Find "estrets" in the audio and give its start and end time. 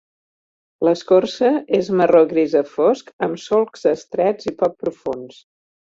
3.95-4.53